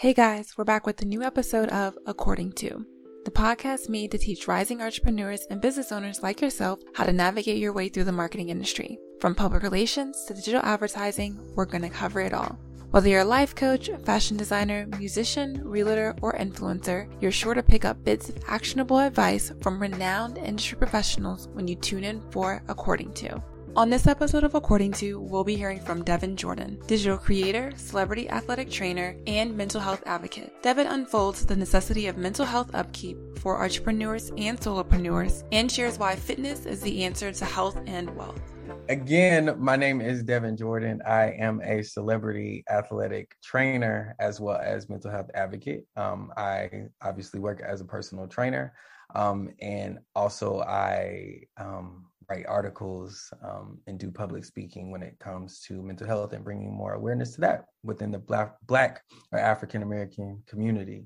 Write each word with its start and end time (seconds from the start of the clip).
Hey 0.00 0.14
guys, 0.14 0.56
we're 0.56 0.62
back 0.62 0.86
with 0.86 1.02
a 1.02 1.04
new 1.04 1.24
episode 1.24 1.70
of 1.70 1.98
According 2.06 2.52
to, 2.52 2.86
the 3.24 3.32
podcast 3.32 3.88
made 3.88 4.12
to 4.12 4.18
teach 4.18 4.46
rising 4.46 4.80
entrepreneurs 4.80 5.44
and 5.50 5.60
business 5.60 5.90
owners 5.90 6.22
like 6.22 6.40
yourself 6.40 6.78
how 6.94 7.02
to 7.02 7.12
navigate 7.12 7.56
your 7.56 7.72
way 7.72 7.88
through 7.88 8.04
the 8.04 8.12
marketing 8.12 8.50
industry. 8.50 8.96
From 9.18 9.34
public 9.34 9.64
relations 9.64 10.24
to 10.26 10.34
digital 10.34 10.60
advertising, 10.62 11.36
we're 11.56 11.64
going 11.64 11.82
to 11.82 11.88
cover 11.88 12.20
it 12.20 12.32
all. 12.32 12.60
Whether 12.92 13.08
you're 13.08 13.22
a 13.22 13.24
life 13.24 13.56
coach, 13.56 13.90
fashion 14.04 14.36
designer, 14.36 14.86
musician, 15.00 15.60
realtor, 15.64 16.14
or 16.22 16.34
influencer, 16.34 17.12
you're 17.20 17.32
sure 17.32 17.54
to 17.54 17.62
pick 17.64 17.84
up 17.84 18.04
bits 18.04 18.28
of 18.28 18.38
actionable 18.46 19.00
advice 19.00 19.50
from 19.62 19.82
renowned 19.82 20.38
industry 20.38 20.78
professionals 20.78 21.48
when 21.54 21.66
you 21.66 21.74
tune 21.74 22.04
in 22.04 22.20
for 22.30 22.62
According 22.68 23.14
to. 23.14 23.42
On 23.76 23.90
this 23.90 24.06
episode 24.06 24.44
of 24.44 24.54
According 24.54 24.92
to, 24.94 25.20
we'll 25.20 25.44
be 25.44 25.54
hearing 25.54 25.80
from 25.80 26.02
Devin 26.02 26.36
Jordan, 26.36 26.80
digital 26.86 27.16
creator, 27.16 27.72
celebrity 27.76 28.28
athletic 28.28 28.70
trainer, 28.70 29.16
and 29.26 29.56
mental 29.56 29.80
health 29.80 30.02
advocate. 30.06 30.62
Devin 30.62 30.86
unfolds 30.86 31.46
the 31.46 31.54
necessity 31.54 32.06
of 32.08 32.16
mental 32.16 32.44
health 32.44 32.74
upkeep 32.74 33.16
for 33.38 33.62
entrepreneurs 33.62 34.30
and 34.36 34.58
solopreneurs 34.58 35.44
and 35.52 35.70
shares 35.70 35.98
why 35.98 36.16
fitness 36.16 36.66
is 36.66 36.80
the 36.80 37.04
answer 37.04 37.30
to 37.30 37.44
health 37.44 37.78
and 37.86 38.14
wealth. 38.16 38.40
Again, 38.88 39.54
my 39.58 39.76
name 39.76 40.00
is 40.00 40.22
Devin 40.22 40.56
Jordan. 40.56 41.00
I 41.06 41.32
am 41.38 41.60
a 41.62 41.82
celebrity 41.82 42.64
athletic 42.70 43.36
trainer 43.42 44.16
as 44.18 44.40
well 44.40 44.56
as 44.56 44.88
mental 44.88 45.10
health 45.10 45.30
advocate. 45.34 45.84
Um, 45.96 46.32
I 46.36 46.86
obviously 47.02 47.38
work 47.38 47.60
as 47.60 47.80
a 47.80 47.84
personal 47.84 48.26
trainer. 48.26 48.74
Um, 49.14 49.50
and 49.60 49.98
also, 50.14 50.60
I 50.60 51.42
um, 51.56 52.06
write 52.28 52.46
articles 52.46 53.32
um, 53.42 53.78
and 53.86 53.98
do 53.98 54.10
public 54.10 54.44
speaking 54.44 54.90
when 54.90 55.02
it 55.02 55.18
comes 55.18 55.60
to 55.60 55.82
mental 55.82 56.06
health 56.06 56.32
and 56.32 56.44
bringing 56.44 56.72
more 56.72 56.94
awareness 56.94 57.34
to 57.34 57.40
that 57.40 57.64
within 57.82 58.10
the 58.10 58.18
Black, 58.18 58.54
black 58.66 59.02
or 59.32 59.38
African 59.38 59.82
American 59.82 60.42
community. 60.46 61.04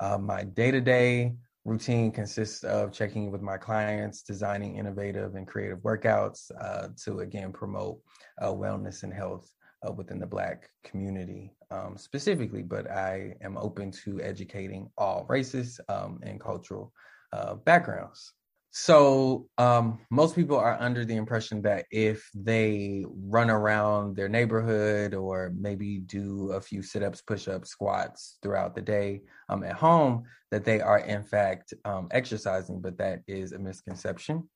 Uh, 0.00 0.16
my 0.16 0.44
day 0.44 0.70
to 0.70 0.80
day 0.80 1.34
routine 1.66 2.10
consists 2.10 2.64
of 2.64 2.90
checking 2.90 3.30
with 3.30 3.42
my 3.42 3.58
clients, 3.58 4.22
designing 4.22 4.76
innovative 4.76 5.34
and 5.34 5.46
creative 5.46 5.78
workouts 5.80 6.50
uh, 6.58 6.88
to 7.04 7.20
again 7.20 7.52
promote 7.52 8.00
uh, 8.40 8.48
wellness 8.48 9.02
and 9.02 9.12
health 9.12 9.52
uh, 9.86 9.92
within 9.92 10.18
the 10.18 10.26
Black 10.26 10.70
community 10.84 11.52
um, 11.70 11.96
specifically, 11.96 12.62
but 12.62 12.90
I 12.90 13.34
am 13.42 13.56
open 13.58 13.90
to 14.04 14.20
educating 14.20 14.90
all 14.96 15.26
races 15.28 15.80
um, 15.88 16.20
and 16.22 16.40
cultural 16.40 16.92
uh, 17.32 17.54
backgrounds. 17.54 18.32
So 18.72 19.48
um, 19.58 19.98
most 20.10 20.36
people 20.36 20.56
are 20.56 20.76
under 20.80 21.04
the 21.04 21.16
impression 21.16 21.60
that 21.62 21.86
if 21.90 22.28
they 22.34 23.04
run 23.08 23.50
around 23.50 24.14
their 24.14 24.28
neighborhood 24.28 25.12
or 25.12 25.52
maybe 25.58 25.98
do 25.98 26.52
a 26.52 26.60
few 26.60 26.80
sit-ups, 26.80 27.20
push-ups, 27.20 27.70
squats 27.70 28.38
throughout 28.42 28.76
the 28.76 28.82
day 28.82 29.22
um, 29.48 29.64
at 29.64 29.74
home, 29.74 30.22
that 30.52 30.64
they 30.64 30.80
are 30.80 31.00
in 31.00 31.24
fact 31.24 31.74
um, 31.84 32.06
exercising, 32.12 32.80
but 32.80 32.96
that 32.98 33.22
is 33.26 33.52
a 33.52 33.58
misconception. 33.58 34.48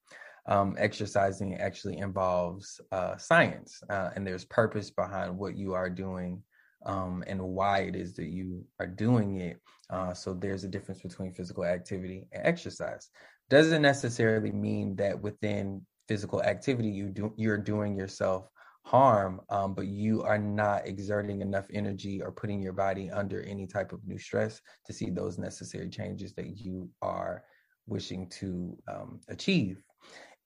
Um, 0.47 0.77
exercising 0.79 1.57
actually 1.57 1.99
involves 1.99 2.81
uh, 2.93 3.17
science, 3.17 3.83
uh, 3.91 4.11
and 4.15 4.25
there's 4.25 4.45
purpose 4.45 4.91
behind 4.91 5.37
what 5.37 5.57
you 5.57 5.73
are 5.73 5.91
doing 5.91 6.43
um, 6.87 7.25
and 7.27 7.41
why 7.41 7.81
it 7.81 7.97
is 7.97 8.15
that 8.15 8.29
you 8.29 8.65
are 8.81 8.87
doing 8.87 9.41
it. 9.41 9.61
Uh, 9.91 10.15
so 10.15 10.35
there's 10.35 10.65
a 10.65 10.69
difference 10.69 11.03
between 11.03 11.33
physical 11.33 11.65
activity 11.65 12.27
and 12.33 12.47
exercise. 12.47 13.09
Doesn't 13.51 13.83
necessarily 13.83 14.53
mean 14.53 14.97
that 14.97 15.21
within 15.21 15.83
physical 16.09 16.43
activity 16.43 16.89
you 16.89 17.09
do 17.09 17.33
you're 17.37 17.59
doing 17.59 17.97
yourself 17.97 18.49
harm, 18.85 19.41
um, 19.49 19.75
but 19.75 19.87
you 19.87 20.23
are 20.23 20.39
not 20.39 20.87
exerting 20.87 21.41
enough 21.41 21.67
energy 21.73 22.21
or 22.23 22.31
putting 22.31 22.61
your 22.61 22.73
body 22.73 23.11
under 23.11 23.43
any 23.43 23.67
type 23.67 23.93
of 23.93 24.07
new 24.07 24.19
stress 24.19 24.61
to 24.87 24.93
see 24.93 25.09
those 25.09 25.39
necessary 25.39 25.89
changes 25.89 26.35
that 26.35 26.59
you 26.59 26.89
are 27.01 27.45
wishing 27.87 28.29
to 28.29 28.77
um, 28.89 29.21
achieve 29.29 29.83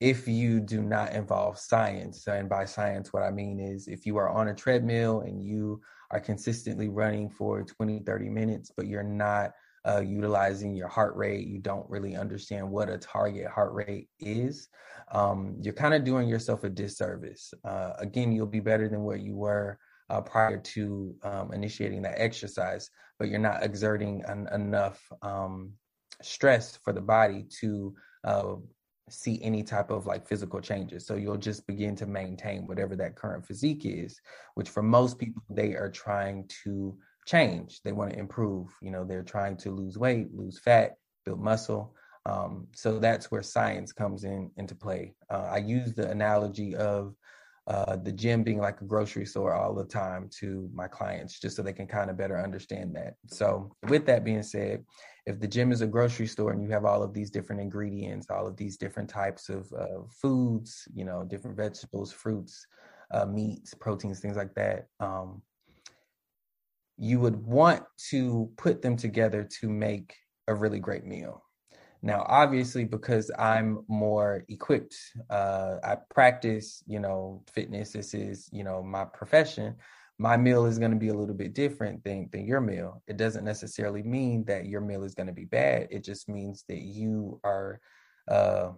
if 0.00 0.28
you 0.28 0.61
do 0.61 0.83
not 0.83 1.12
involve 1.12 1.59
science. 1.59 2.27
And 2.28 2.48
by 2.48 2.65
science, 2.65 3.12
what 3.12 3.25
I 3.25 3.31
mean 3.31 3.59
is 3.59 3.88
if 3.88 4.06
you 4.06 4.16
are 4.16 4.28
on 4.28 4.48
a 4.48 4.54
treadmill 4.54 5.21
and 5.22 5.43
you 5.43 5.81
are 6.10 6.20
consistently 6.20 6.88
running 6.88 7.28
for 7.28 7.62
20, 7.62 8.00
30 8.00 8.28
minutes, 8.28 8.72
but 8.76 8.86
you're 8.86 9.02
not 9.02 9.52
uh, 9.86 10.00
utilizing 10.00 10.74
your 10.74 10.88
heart 10.88 11.16
rate, 11.16 11.46
you 11.46 11.58
don't 11.58 11.88
really 11.88 12.16
understand 12.16 12.69
what 12.69 12.88
a 12.88 12.98
target 12.98 13.46
heart 13.46 13.72
rate 13.72 14.08
is, 14.18 14.68
um, 15.12 15.56
you're 15.60 15.74
kind 15.74 15.94
of 15.94 16.04
doing 16.04 16.28
yourself 16.28 16.64
a 16.64 16.68
disservice. 16.68 17.52
Uh, 17.64 17.92
again, 17.98 18.32
you'll 18.32 18.47
be 18.47 18.60
better 18.60 18.88
than 18.88 19.02
what 19.02 19.20
you 19.20 19.34
were 19.34 19.78
uh, 20.10 20.20
prior 20.20 20.58
to 20.58 21.14
um, 21.22 21.52
initiating 21.52 22.02
that 22.02 22.20
exercise, 22.20 22.91
but 23.18 23.28
you're 23.28 23.38
not 23.38 23.62
exerting 23.62 24.22
an, 24.26 24.48
enough 24.52 25.00
um, 25.22 25.72
stress 26.22 26.76
for 26.84 26.92
the 26.92 27.00
body 27.00 27.47
to 27.60 27.94
uh, 28.24 28.54
see 29.12 29.41
any 29.42 29.62
type 29.62 29.91
of 29.91 30.06
like 30.06 30.26
physical 30.26 30.60
changes. 30.60 31.06
So 31.06 31.14
you'll 31.14 31.36
just 31.36 31.66
begin 31.66 31.96
to 31.96 32.06
maintain 32.06 32.66
whatever 32.66 32.96
that 32.96 33.16
current 33.16 33.46
physique 33.46 33.84
is, 33.84 34.20
which 34.54 34.69
for 34.69 34.82
most 34.82 35.19
people, 35.19 35.42
they 35.50 35.74
are 35.74 35.91
trying 35.91 36.48
to 36.64 36.96
change. 37.26 37.82
They 37.82 37.92
want 37.92 38.12
to 38.12 38.18
improve. 38.18 38.68
You 38.80 38.91
know, 38.91 39.04
they're 39.04 39.22
trying 39.22 39.56
to 39.58 39.70
lose 39.70 39.98
weight, 39.98 40.34
lose 40.34 40.58
fat, 40.58 40.97
build 41.24 41.41
muscle. 41.41 41.94
Um, 42.26 42.66
so 42.74 42.98
that's 42.98 43.30
where 43.30 43.42
science 43.42 43.92
comes 43.92 44.24
in 44.24 44.50
into 44.56 44.74
play. 44.74 45.14
Uh, 45.30 45.48
I 45.50 45.58
use 45.58 45.94
the 45.94 46.10
analogy 46.10 46.74
of 46.74 47.14
uh, 47.68 47.97
the 47.97 48.12
gym 48.12 48.42
being 48.42 48.58
like 48.58 48.80
a 48.80 48.86
grocery 48.86 49.26
store 49.26 49.54
all 49.54 49.74
the 49.74 49.84
time 49.84 50.30
to 50.41 50.70
my 50.72 50.88
clients, 50.88 51.38
just 51.38 51.54
so 51.54 51.62
they 51.62 51.72
can 51.72 51.86
kind 51.86 52.08
of 52.08 52.16
better 52.16 52.38
understand 52.38 52.97
that. 52.97 53.14
So, 53.26 53.74
with 53.88 54.06
that 54.06 54.24
being 54.24 54.42
said, 54.42 54.84
if 55.28 55.39
the 55.39 55.47
gym 55.47 55.72
is 55.72 55.83
a 55.83 55.87
grocery 55.87 56.27
store 56.27 56.53
and 56.53 56.62
you 56.62 56.71
have 56.71 56.87
all 56.87 57.03
of 57.03 57.12
these 57.12 57.31
different 57.31 57.61
ingredients, 57.61 58.28
all 58.31 58.47
of 58.47 58.56
these 58.56 58.78
different 58.78 59.11
types 59.11 59.50
of 59.50 59.71
uh, 59.78 60.00
foods, 60.11 60.89
you 60.94 61.05
know, 61.05 61.22
different 61.22 61.55
vegetables, 61.55 62.11
fruits, 62.11 62.66
uh, 63.11 63.27
meats, 63.27 63.75
proteins, 63.75 64.21
things 64.21 64.39
like 64.39 64.55
that, 64.55 64.87
um, 65.00 65.43
you 66.97 67.21
would 67.21 67.37
want 67.44 67.83
to 68.09 68.50
put 68.56 68.81
them 68.81 68.97
together 68.97 69.47
to 69.61 69.69
make 69.69 70.16
a 70.47 70.55
really 70.55 70.81
great 70.81 71.05
meal. 71.05 71.45
Now, 72.00 72.25
obviously, 72.27 72.84
because 72.84 73.31
I'm 73.39 73.84
more 73.87 74.45
equipped, 74.49 74.97
uh, 75.28 75.77
I 75.84 75.99
practice, 76.09 76.83
you 76.87 77.00
know, 77.00 77.43
fitness. 77.53 77.93
This 77.93 78.15
is, 78.15 78.49
you 78.50 78.65
know, 78.65 78.83
my 78.83 79.05
profession 79.05 79.75
my 80.18 80.36
meal 80.36 80.66
is 80.66 80.78
going 80.78 80.90
to 80.90 80.96
be 80.96 81.08
a 81.08 81.14
little 81.14 81.34
bit 81.34 81.54
different 81.54 82.02
than, 82.02 82.28
than 82.32 82.44
your 82.44 82.60
meal. 82.60 83.02
It 83.06 83.16
doesn't 83.16 83.44
necessarily 83.44 84.02
mean 84.02 84.44
that 84.44 84.66
your 84.66 84.80
meal 84.80 85.04
is 85.04 85.14
going 85.14 85.28
to 85.28 85.32
be 85.32 85.44
bad. 85.44 85.88
It 85.90 86.02
just 86.02 86.28
means 86.28 86.64
that 86.68 86.78
you 86.78 87.40
are, 87.44 87.80
uh, 88.28 88.70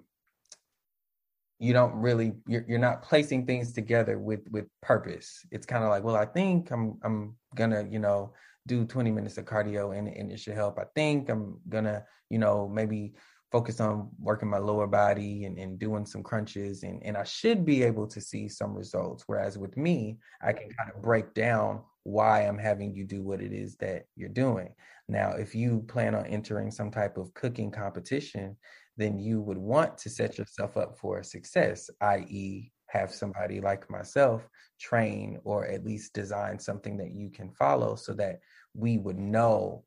you 1.59 1.73
don't 1.73 1.95
really, 1.95 2.33
you're, 2.47 2.65
you're 2.69 2.79
not 2.79 3.03
placing 3.03 3.47
things 3.47 3.73
together 3.73 4.19
with, 4.19 4.41
with 4.51 4.67
purpose. 4.83 5.45
It's 5.51 5.67
kind 5.67 5.83
of 5.83 5.89
like, 5.91 6.05
well, 6.05 6.17
I 6.17 6.27
think 6.27 6.71
I'm, 6.71 6.99
I'm 7.03 7.37
gonna, 7.55 7.87
you 7.91 7.99
know, 7.99 8.35
do 8.67 8.85
20 8.85 9.11
minutes 9.11 9.39
of 9.39 9.47
cardio 9.47 9.97
and, 9.97 10.09
and 10.09 10.31
it 10.31 10.41
should 10.41 10.55
help. 10.55 10.79
I 10.79 10.85
think 10.95 11.31
I'm 11.31 11.59
gonna, 11.69 12.05
you 12.29 12.39
know, 12.39 12.69
maybe 12.69 13.15
focused 13.51 13.81
on 13.81 14.09
working 14.21 14.49
my 14.49 14.59
lower 14.59 14.87
body 14.87 15.45
and, 15.45 15.59
and 15.59 15.79
doing 15.79 16.07
some 16.07 16.23
crunches 16.23 16.83
and, 16.85 17.03
and 17.03 17.17
I 17.17 17.25
should 17.25 17.65
be 17.65 17.83
able 17.83 18.07
to 18.07 18.21
see 18.21 18.49
some 18.49 18.75
results. 18.75 19.25
Whereas 19.27 19.59
with 19.59 19.77
me, 19.77 20.19
I 20.41 20.53
can 20.53 20.71
kind 20.71 20.91
of 20.95 21.03
break 21.03 21.35
down 21.35 21.83
why 22.05 22.47
I'm 22.47 22.59
having 22.59 22.95
you 22.95 23.05
do 23.05 23.23
what 23.23 23.43
it 23.43 23.53
is 23.53 23.77
that 23.77 24.05
you're 24.17 24.29
doing. 24.29 24.75
Now, 25.09 25.33
if 25.33 25.55
you 25.55 25.85
plan 25.89 26.15
on 26.15 26.27
entering 26.27 26.71
some 26.71 26.91
type 26.91 27.17
of 27.17 27.35
cooking 27.35 27.71
competition, 27.71 28.57
then 28.97 29.19
you 29.19 29.41
would 29.41 29.59
want 29.59 29.99
to 29.99 30.11
set 30.11 30.39
yourself 30.39 30.77
up 30.77 30.99
for 30.99 31.23
success, 31.23 31.91
i.e., 32.01 32.73
have 32.87 33.13
somebody 33.13 33.61
like 33.61 33.89
myself 33.89 34.49
train 34.81 35.39
or 35.45 35.65
at 35.67 35.85
least 35.85 36.13
design 36.13 36.59
something 36.59 36.97
that 36.97 37.13
you 37.13 37.31
can 37.31 37.51
follow 37.53 37.95
so 37.95 38.13
that 38.13 38.41
we 38.75 38.99
would 38.99 39.19
know 39.19 39.85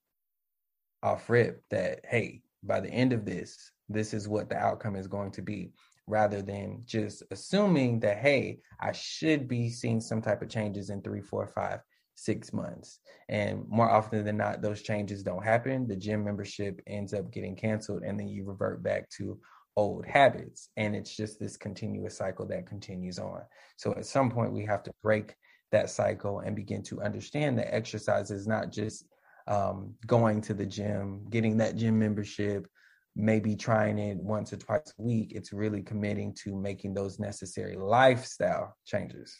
off 1.01 1.29
rip 1.29 1.61
that, 1.69 1.99
hey, 2.05 2.42
by 2.63 2.79
the 2.79 2.89
end 2.89 3.13
of 3.13 3.25
this, 3.25 3.71
this 3.89 4.13
is 4.13 4.27
what 4.27 4.49
the 4.49 4.57
outcome 4.57 4.95
is 4.95 5.07
going 5.07 5.31
to 5.31 5.41
be, 5.41 5.71
rather 6.07 6.41
than 6.41 6.83
just 6.85 7.23
assuming 7.31 7.99
that, 8.01 8.17
hey, 8.17 8.59
I 8.79 8.91
should 8.91 9.47
be 9.47 9.69
seeing 9.69 10.01
some 10.01 10.21
type 10.21 10.41
of 10.41 10.49
changes 10.49 10.89
in 10.89 11.01
three, 11.01 11.21
four, 11.21 11.47
five, 11.47 11.79
six 12.15 12.53
months. 12.53 12.99
And 13.29 13.65
more 13.67 13.89
often 13.89 14.23
than 14.23 14.37
not, 14.37 14.61
those 14.61 14.81
changes 14.81 15.23
don't 15.23 15.43
happen. 15.43 15.87
The 15.87 15.95
gym 15.95 16.23
membership 16.23 16.81
ends 16.87 17.13
up 17.13 17.31
getting 17.31 17.55
canceled, 17.55 18.03
and 18.03 18.19
then 18.19 18.27
you 18.27 18.45
revert 18.45 18.83
back 18.83 19.09
to 19.17 19.39
old 19.75 20.05
habits. 20.05 20.69
And 20.77 20.95
it's 20.95 21.15
just 21.15 21.39
this 21.39 21.57
continuous 21.57 22.17
cycle 22.17 22.45
that 22.47 22.67
continues 22.67 23.17
on. 23.17 23.41
So 23.77 23.91
at 23.93 24.05
some 24.05 24.29
point, 24.29 24.53
we 24.53 24.65
have 24.65 24.83
to 24.83 24.93
break 25.01 25.35
that 25.71 25.89
cycle 25.89 26.39
and 26.39 26.55
begin 26.55 26.83
to 26.83 27.01
understand 27.01 27.57
that 27.57 27.73
exercise 27.73 28.29
is 28.29 28.45
not 28.45 28.71
just 28.71 29.05
um, 29.47 29.93
going 30.05 30.41
to 30.41 30.53
the 30.53 30.65
gym, 30.65 31.25
getting 31.29 31.57
that 31.57 31.75
gym 31.75 31.99
membership, 31.99 32.67
maybe 33.15 33.55
trying 33.55 33.99
it 33.99 34.17
once 34.17 34.53
or 34.53 34.57
twice 34.57 34.93
a 34.97 35.01
week. 35.01 35.33
It's 35.33 35.53
really 35.53 35.81
committing 35.81 36.35
to 36.43 36.55
making 36.55 36.93
those 36.93 37.19
necessary 37.19 37.75
lifestyle 37.77 38.75
changes. 38.85 39.35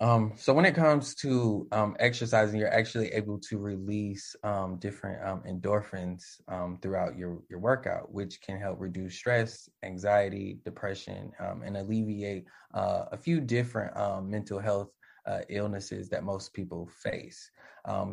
Um, 0.00 0.32
so 0.36 0.54
when 0.54 0.64
it 0.64 0.74
comes 0.74 1.14
to 1.16 1.68
um, 1.72 1.94
exercising, 2.00 2.58
you're 2.58 2.72
actually 2.72 3.08
able 3.08 3.38
to 3.50 3.58
release 3.58 4.34
um, 4.42 4.78
different 4.78 5.22
um, 5.28 5.42
endorphins 5.46 6.22
um, 6.48 6.78
throughout 6.80 7.18
your 7.18 7.42
your 7.50 7.58
workout, 7.58 8.10
which 8.10 8.40
can 8.40 8.58
help 8.58 8.80
reduce 8.80 9.16
stress, 9.16 9.68
anxiety, 9.82 10.58
depression, 10.64 11.32
um, 11.38 11.60
and 11.62 11.76
alleviate 11.76 12.46
uh, 12.72 13.04
a 13.12 13.18
few 13.18 13.42
different 13.42 13.94
mental 14.26 14.58
health 14.58 14.88
uh, 15.30 15.40
illnesses 15.48 16.08
that 16.08 16.24
most 16.24 16.52
people 16.52 16.90
face. 17.02 17.50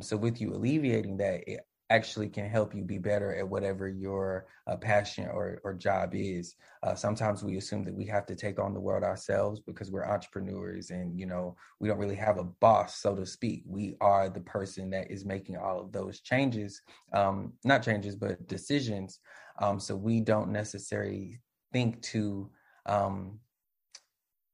so 0.02 0.16
with 0.16 0.40
you 0.40 0.54
alleviating 0.54 1.18
that, 1.18 1.48
it 1.48 1.60
actually 1.90 2.28
can 2.28 2.50
help 2.50 2.76
you 2.76 2.84
be 2.84 2.98
better 2.98 3.36
at 3.36 3.48
whatever 3.48 3.88
your 3.88 4.46
uh, 4.68 4.76
passion 4.76 5.28
or, 5.32 5.60
or 5.64 5.74
job 5.74 6.12
is. 6.14 6.56
Uh, 6.84 6.94
sometimes 6.94 7.44
we 7.44 7.58
assume 7.58 7.84
that 7.84 7.94
we 7.94 8.06
have 8.06 8.26
to 8.26 8.36
take 8.36 8.60
on 8.60 8.74
the 8.74 8.80
world 8.80 9.04
ourselves 9.04 9.60
because 9.60 9.90
we're 9.90 10.06
entrepreneurs 10.06 10.90
and, 10.90 11.18
you 11.18 11.26
know, 11.26 11.56
we 11.80 11.88
don't 11.88 11.98
really 11.98 12.16
have 12.16 12.38
a 12.38 12.44
boss, 12.44 12.98
so 12.98 13.16
to 13.16 13.26
speak. 13.26 13.64
We 13.66 13.96
are 14.02 14.30
the 14.30 14.42
person 14.42 14.90
that 14.90 15.10
is 15.10 15.26
making 15.26 15.58
all 15.58 15.80
of 15.80 15.92
those 15.92 16.20
changes, 16.20 16.82
um, 17.14 17.54
not 17.64 17.84
changes, 17.84 18.16
but 18.16 18.46
decisions. 18.48 19.20
Um, 19.60 19.80
so 19.80 19.96
we 19.96 20.20
don't 20.20 20.52
necessarily 20.52 21.40
think 21.72 22.02
to 22.02 22.50
um, 22.86 23.40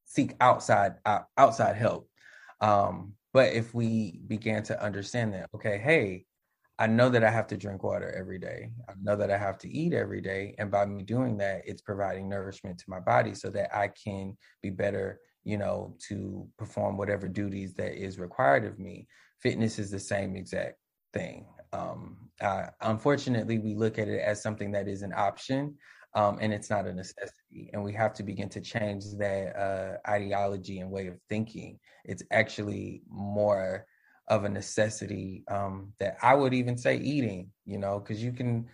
seek 0.06 0.36
outside 0.40 0.96
uh, 1.06 1.22
outside 1.38 1.76
help. 1.76 2.08
Um, 2.64 3.14
but 3.34 3.52
if 3.54 3.74
we 3.74 4.22
began 4.28 4.64
to 4.64 4.82
understand 4.82 5.34
that, 5.34 5.50
okay, 5.54 5.78
hey, 5.78 6.26
I 6.80 6.88
know 6.88 7.10
that 7.10 7.24
I 7.24 7.30
have 7.30 7.48
to 7.48 7.58
drink 7.58 7.84
water 7.84 8.12
every 8.18 8.40
day. 8.40 8.72
I 8.90 8.94
know 9.02 9.16
that 9.18 9.30
I 9.30 9.38
have 9.38 9.58
to 9.60 9.70
eat 9.70 9.94
every 9.94 10.22
day. 10.22 10.56
And 10.58 10.72
by 10.72 10.86
me 10.86 11.04
doing 11.04 11.38
that, 11.38 11.62
it's 11.66 11.82
providing 11.82 12.30
nourishment 12.30 12.80
to 12.80 12.86
my 12.88 13.00
body 13.00 13.36
so 13.36 13.50
that 13.52 13.76
I 13.76 13.90
can 13.90 14.38
be 14.62 14.70
better, 14.70 15.20
you 15.44 15.58
know, 15.58 15.96
to 16.08 16.48
perform 16.58 16.98
whatever 16.98 17.28
duties 17.28 17.74
that 17.76 18.02
is 18.02 18.18
required 18.18 18.64
of 18.66 18.80
me. 18.80 19.08
Fitness 19.40 19.78
is 19.78 19.92
the 19.92 20.00
same 20.00 20.36
exact 20.36 20.78
thing. 21.14 21.46
Um, 21.74 22.30
uh, 22.42 22.68
unfortunately, 22.82 23.60
we 23.60 23.76
look 23.76 24.00
at 24.00 24.08
it 24.08 24.22
as 24.22 24.42
something 24.42 24.72
that 24.72 24.88
is 24.88 25.02
an 25.02 25.14
option 25.14 25.76
um, 26.16 26.38
and 26.42 26.54
it's 26.54 26.70
not 26.70 26.88
a 26.88 26.94
necessity. 26.94 27.70
And 27.74 27.84
we 27.84 27.94
have 27.94 28.14
to 28.16 28.24
begin 28.24 28.50
to 28.50 28.62
change 28.62 29.04
that 29.18 29.56
uh, 29.56 30.10
ideology 30.10 30.80
and 30.80 30.92
way 30.92 31.08
of 31.08 31.16
thinking. 31.30 31.80
It's 32.04 32.24
actually 32.32 33.02
more 33.10 33.86
of 34.28 34.44
a 34.46 34.50
necessity 34.50 35.44
um, 35.50 35.94
that 36.00 36.18
I 36.22 36.34
would 36.36 36.54
even 36.54 36.78
say 36.78 36.98
eating, 36.98 37.52
you 37.66 37.78
know, 37.78 38.00
because 38.00 38.24
you 38.24 38.32
can 38.32 38.68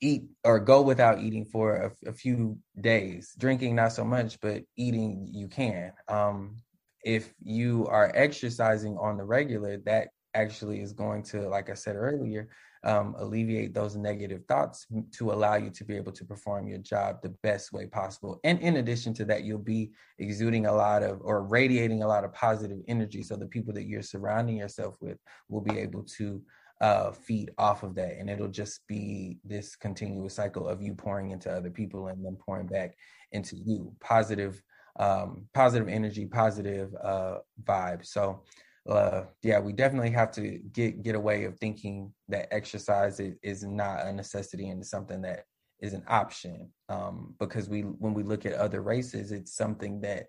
eat 0.00 0.24
or 0.44 0.58
go 0.58 0.82
without 0.82 1.20
eating 1.20 1.44
for 1.44 1.76
a, 1.76 2.08
a, 2.08 2.12
few 2.12 2.58
days, 2.80 3.34
drinking 3.38 3.76
not 3.76 3.92
so 3.92 4.04
much, 4.04 4.40
but 4.40 4.62
eating 4.76 5.28
you 5.32 5.48
can. 5.48 5.92
Um, 6.08 6.56
if 7.04 7.32
you 7.40 7.86
are 7.86 8.10
exercising 8.14 8.96
on 8.98 9.16
the 9.16 9.24
regular, 9.24 9.78
that 9.84 10.08
actually 10.34 10.80
is 10.80 10.92
going 10.92 11.22
to, 11.22 11.48
like 11.48 11.70
I 11.70 11.74
said 11.74 11.96
earlier, 11.96 12.48
um, 12.84 13.14
alleviate 13.18 13.74
those 13.74 13.96
negative 13.96 14.44
thoughts 14.46 14.86
to 15.12 15.32
allow 15.32 15.54
you 15.54 15.70
to 15.70 15.84
be 15.84 15.96
able 15.96 16.12
to 16.12 16.24
perform 16.24 16.66
your 16.66 16.78
job 16.78 17.22
the 17.22 17.34
best 17.42 17.72
way 17.72 17.86
possible. 17.86 18.40
And 18.44 18.58
in 18.60 18.76
addition 18.76 19.14
to 19.14 19.24
that, 19.26 19.44
you'll 19.44 19.58
be 19.58 19.92
exuding 20.18 20.66
a 20.66 20.72
lot 20.72 21.02
of 21.02 21.20
or 21.22 21.44
radiating 21.44 22.02
a 22.02 22.08
lot 22.08 22.24
of 22.24 22.34
positive 22.34 22.78
energy. 22.88 23.22
So 23.22 23.36
the 23.36 23.46
people 23.46 23.72
that 23.74 23.84
you're 23.84 24.02
surrounding 24.02 24.56
yourself 24.56 24.96
with 25.00 25.18
will 25.48 25.60
be 25.60 25.78
able 25.78 26.02
to 26.18 26.42
uh, 26.80 27.12
feed 27.12 27.52
off 27.58 27.84
of 27.84 27.94
that. 27.94 28.18
And 28.18 28.28
it'll 28.28 28.48
just 28.48 28.84
be 28.88 29.38
this 29.44 29.76
continuous 29.76 30.34
cycle 30.34 30.68
of 30.68 30.82
you 30.82 30.94
pouring 30.94 31.30
into 31.30 31.50
other 31.50 31.70
people 31.70 32.08
and 32.08 32.24
then 32.24 32.36
pouring 32.44 32.66
back 32.66 32.96
into 33.30 33.54
you. 33.54 33.94
Positive, 34.00 34.60
um, 34.98 35.46
positive 35.54 35.88
energy, 35.88 36.26
positive 36.26 36.92
uh, 37.00 37.38
vibe. 37.62 38.04
So 38.04 38.42
uh, 38.88 39.24
yeah, 39.42 39.60
we 39.60 39.72
definitely 39.72 40.10
have 40.10 40.32
to 40.32 40.58
get 40.72 41.02
get 41.02 41.14
away 41.14 41.44
of 41.44 41.58
thinking 41.58 42.12
that 42.28 42.52
exercise 42.52 43.20
is, 43.20 43.34
is 43.42 43.62
not 43.62 44.06
a 44.06 44.12
necessity 44.12 44.70
and 44.70 44.84
something 44.84 45.22
that 45.22 45.44
is 45.80 45.92
an 45.92 46.02
option. 46.08 46.68
Um, 46.88 47.34
because 47.38 47.68
we 47.68 47.82
when 47.82 48.14
we 48.14 48.22
look 48.22 48.44
at 48.44 48.54
other 48.54 48.82
races, 48.82 49.30
it's 49.30 49.56
something 49.56 50.00
that 50.00 50.26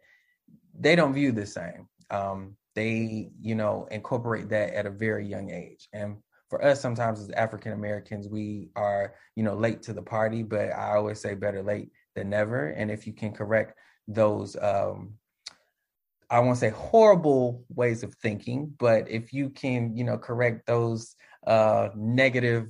they 0.77 0.95
don't 0.95 1.13
view 1.13 1.31
the 1.31 1.45
same. 1.45 1.87
Um, 2.11 2.55
they, 2.75 3.31
you 3.39 3.55
know, 3.55 3.87
incorporate 3.91 4.49
that 4.49 4.73
at 4.73 4.85
a 4.85 4.91
very 4.91 5.25
young 5.27 5.51
age. 5.51 5.87
And 5.93 6.17
for 6.49 6.63
us, 6.63 6.81
sometimes 6.81 7.19
as 7.19 7.29
African 7.31 7.73
Americans, 7.73 8.27
we 8.27 8.69
are, 8.75 9.15
you 9.35 9.43
know, 9.43 9.55
late 9.55 9.81
to 9.83 9.93
the 9.93 10.01
party, 10.01 10.43
but 10.43 10.71
I 10.71 10.95
always 10.95 11.19
say 11.19 11.35
better 11.35 11.63
late 11.63 11.89
than 12.15 12.29
never. 12.29 12.69
And 12.69 12.91
if 12.91 13.07
you 13.07 13.13
can 13.13 13.31
correct 13.31 13.77
those 14.07 14.55
um, 14.61 15.13
I 16.33 16.39
won't 16.39 16.57
say 16.57 16.71
horrible 16.71 17.63
ways 17.69 18.01
of 18.01 18.15
thinking, 18.15 18.73
but 18.79 19.07
if 19.07 19.33
you 19.33 19.51
can, 19.51 19.95
you 19.95 20.03
know, 20.03 20.17
correct 20.17 20.65
those 20.65 21.15
uh, 21.45 21.89
negative 21.95 22.69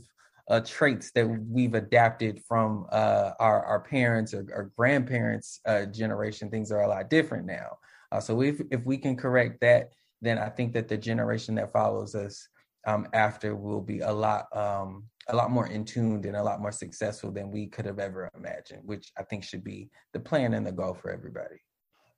uh, 0.50 0.60
traits 0.66 1.12
that 1.12 1.26
we've 1.26 1.74
adapted 1.74 2.42
from 2.46 2.86
uh, 2.92 3.32
our, 3.40 3.64
our 3.64 3.80
parents 3.80 4.34
or, 4.34 4.70
grandparents' 4.78 5.62
uh, 5.66 5.86
generation, 5.86 6.50
things 6.50 6.74
are 6.74 6.82
a 6.82 6.90
lot 6.90 7.10
different 7.10 7.46
now. 7.46 7.78
Uh, 8.12 8.20
so 8.20 8.42
if 8.42 8.62
if 8.70 8.86
we 8.86 8.98
can 8.98 9.16
correct 9.16 9.62
that, 9.62 9.94
then 10.22 10.38
I 10.38 10.50
think 10.50 10.74
that 10.74 10.90
the 10.90 10.98
generation 10.98 11.56
that 11.56 11.72
follows 11.72 12.16
us 12.16 12.46
um, 12.86 13.08
after 13.14 13.56
will 13.56 13.82
be 13.82 14.02
a 14.02 14.12
lot 14.12 14.46
um, 14.54 15.06
a 15.30 15.36
lot 15.36 15.52
more 15.52 15.68
in 15.68 15.86
tuned 15.86 16.26
and 16.26 16.36
a 16.36 16.44
lot 16.44 16.60
more 16.60 16.74
successful 16.74 17.32
than 17.32 17.50
we 17.50 17.68
could 17.68 17.86
have 17.86 18.00
ever 18.00 18.30
imagined, 18.36 18.82
which 18.84 19.14
I 19.18 19.24
think 19.24 19.46
should 19.46 19.64
be 19.64 19.90
the 20.12 20.20
plan 20.20 20.54
and 20.54 20.68
the 20.68 20.74
goal 20.74 20.96
for 20.96 21.12
everybody. 21.12 21.62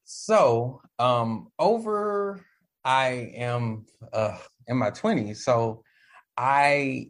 So, 0.05 0.81
um, 0.99 1.49
over 1.59 2.39
I 2.83 3.31
am 3.35 3.85
uh, 4.13 4.37
in 4.67 4.77
my 4.77 4.91
20s. 4.91 5.37
So, 5.37 5.83
I 6.37 7.09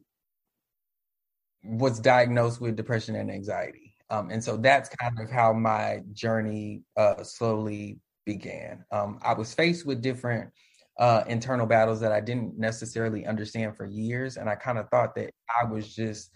was 1.63 1.99
diagnosed 1.99 2.61
with 2.61 2.75
depression 2.75 3.15
and 3.15 3.29
anxiety. 3.31 3.95
Um, 4.09 4.29
and 4.29 4.43
so 4.43 4.55
that's 4.55 4.89
kind 4.89 5.19
of 5.19 5.31
how 5.31 5.51
my 5.51 6.01
journey 6.13 6.83
uh, 6.95 7.23
slowly 7.23 7.99
began. 8.25 8.85
Um, 8.91 9.19
I 9.23 9.33
was 9.33 9.53
faced 9.53 9.85
with 9.85 10.01
different 10.01 10.51
uh, 10.99 11.23
internal 11.27 11.65
battles 11.65 11.99
that 12.01 12.11
I 12.11 12.21
didn't 12.21 12.57
necessarily 12.57 13.25
understand 13.25 13.75
for 13.75 13.85
years. 13.85 14.37
And 14.37 14.49
I 14.49 14.55
kind 14.55 14.77
of 14.77 14.89
thought 14.89 15.15
that 15.15 15.31
I 15.61 15.65
was 15.65 15.93
just 15.93 16.31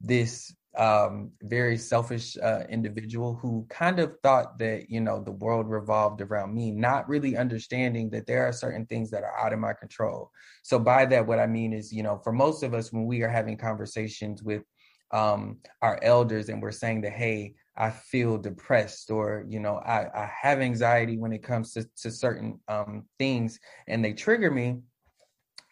this 0.00 0.54
um, 0.76 1.30
very 1.42 1.76
selfish 1.76 2.36
uh, 2.36 2.64
individual 2.68 3.34
who 3.34 3.66
kind 3.68 3.98
of 3.98 4.14
thought 4.22 4.58
that 4.58 4.90
you 4.90 5.00
know 5.00 5.22
the 5.22 5.32
world 5.32 5.68
revolved 5.68 6.20
around 6.20 6.54
me, 6.54 6.70
not 6.70 7.08
really 7.08 7.36
understanding 7.36 8.10
that 8.10 8.26
there 8.26 8.46
are 8.46 8.52
certain 8.52 8.86
things 8.86 9.10
that 9.10 9.22
are 9.22 9.38
out 9.38 9.52
of 9.52 9.58
my 9.58 9.72
control. 9.72 10.30
So 10.62 10.78
by 10.78 11.06
that, 11.06 11.26
what 11.26 11.38
I 11.38 11.46
mean 11.46 11.72
is, 11.72 11.92
you 11.92 12.02
know, 12.02 12.20
for 12.24 12.32
most 12.32 12.62
of 12.62 12.74
us, 12.74 12.92
when 12.92 13.06
we 13.06 13.22
are 13.22 13.28
having 13.28 13.56
conversations 13.56 14.42
with 14.42 14.62
um, 15.10 15.58
our 15.80 15.98
elders 16.02 16.48
and 16.48 16.60
we're 16.60 16.72
saying 16.72 17.02
that, 17.02 17.12
hey, 17.12 17.54
I 17.76 17.90
feel 17.90 18.38
depressed 18.38 19.10
or 19.10 19.44
you 19.48 19.60
know 19.60 19.76
I, 19.76 20.06
I 20.14 20.30
have 20.42 20.60
anxiety 20.60 21.18
when 21.18 21.32
it 21.32 21.42
comes 21.42 21.72
to, 21.72 21.88
to 22.02 22.10
certain 22.10 22.60
um, 22.68 23.04
things 23.18 23.58
and 23.88 24.04
they 24.04 24.12
trigger 24.12 24.50
me, 24.50 24.80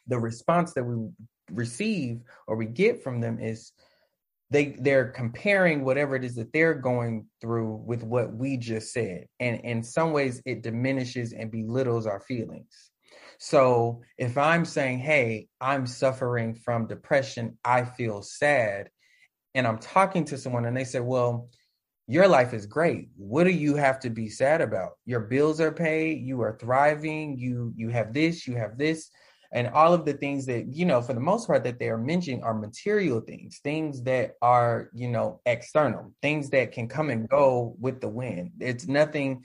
the 0.07 0.19
response 0.19 0.75
that 0.75 0.85
we 0.85 1.09
receive 1.51 2.21
or 2.47 2.57
we 2.57 2.67
get 2.67 3.03
from 3.03 3.21
them 3.21 3.39
is 3.39 3.73
they 4.53 4.77
they're 4.79 5.09
comparing 5.09 5.83
whatever 5.83 6.15
it 6.15 6.25
is 6.25 6.35
that 6.35 6.53
they're 6.53 6.75
going 6.75 7.27
through 7.41 7.83
with 7.87 8.03
what 8.03 8.35
we 8.35 8.59
just 8.59 8.93
said. 8.93 9.27
And 9.41 9.61
in 9.61 9.83
some 9.83 10.13
ways 10.13 10.43
it 10.45 10.63
diminishes 10.63 11.33
and 11.33 11.51
belittles 11.51 12.07
our 12.07 12.21
feelings. 12.21 12.91
So 13.39 14.03
if 14.19 14.39
i'm 14.39 14.65
saying 14.65 15.01
hey 15.01 15.49
i'm 15.61 15.87
suffering 15.87 16.55
from 16.55 16.87
depression 16.87 17.59
i 17.65 17.85
feel 17.85 18.23
sad 18.23 18.89
and 19.55 19.67
i'm 19.67 19.79
talking 19.79 20.25
to 20.27 20.39
someone 20.39 20.65
and 20.65 20.77
they 20.77 20.85
say 20.85 21.01
well 21.01 21.49
your 22.09 22.27
life 22.27 22.53
is 22.53 22.67
great. 22.67 23.09
What 23.17 23.45
do 23.45 23.51
you 23.51 23.77
have 23.77 24.01
to 24.01 24.11
be 24.11 24.29
sad 24.29 24.61
about? 24.61 24.93
Your 25.07 25.21
bills 25.21 25.61
are 25.61 25.73
paid 25.73 26.21
you 26.21 26.43
are 26.43 26.59
thriving 26.61 27.39
you 27.39 27.73
you 27.77 27.89
have 27.89 28.13
this 28.13 28.47
you 28.47 28.57
have 28.57 28.77
this 28.77 29.11
and 29.53 29.69
all 29.69 29.93
of 29.93 30.05
the 30.05 30.15
things 30.15 30.47
that 30.47 30.75
you 30.75 30.87
know 30.87 31.03
for 31.03 31.13
the 31.13 31.21
most 31.21 31.47
part 31.47 31.63
that 31.65 31.79
they 31.79 31.89
are 31.89 31.99
mentioning 31.99 32.43
are 32.43 32.55
material 32.55 33.21
things 33.21 33.61
things 33.63 34.03
that 34.03 34.33
are 34.41 34.89
you 34.95 35.09
know 35.09 35.41
external 35.47 36.13
things 36.23 36.51
that 36.51 36.73
can 36.73 36.89
come 36.89 37.11
and 37.11 37.29
go 37.29 37.77
with 37.79 38.01
the 38.01 38.09
wind. 38.09 38.51
It's 38.61 38.89
nothing 38.89 39.45